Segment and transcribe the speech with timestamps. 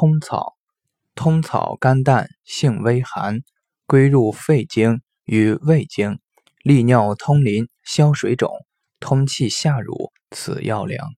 [0.00, 0.56] 通草
[1.14, 3.42] 通草甘淡性微寒
[3.86, 6.20] 归入肺经与胃经
[6.62, 8.50] 利尿通淋消水肿
[8.98, 11.10] 通气下乳此药良